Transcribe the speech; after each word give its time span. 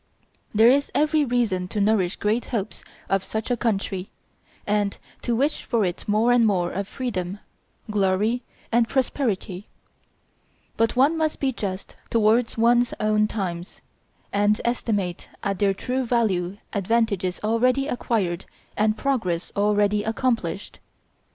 There 0.51 0.67
is 0.71 0.89
every 0.95 1.23
reason 1.25 1.67
to 1.67 1.79
nourish 1.79 2.15
great 2.15 2.45
hopes 2.45 2.83
of 3.07 3.23
such 3.23 3.51
a 3.51 3.55
country, 3.55 4.09
and 4.65 4.97
to 5.21 5.35
wish 5.35 5.61
for 5.61 5.85
it 5.85 6.07
more 6.07 6.31
and 6.31 6.43
more 6.43 6.71
of 6.71 6.87
freedom, 6.87 7.37
glory, 7.87 8.41
and 8.71 8.89
prosperity; 8.89 9.67
but 10.75 10.95
one 10.95 11.15
must 11.17 11.39
be 11.39 11.51
just 11.53 11.95
towards 12.09 12.57
one's 12.57 12.95
own 12.99 13.27
times, 13.27 13.81
and 14.33 14.59
estimate 14.65 15.29
at 15.43 15.59
their 15.59 15.75
true 15.75 16.03
value 16.03 16.57
advantages 16.73 17.39
already 17.43 17.87
acquired 17.87 18.45
and 18.75 18.97
progress 18.97 19.51
already 19.55 20.03
accomplished. 20.03 20.79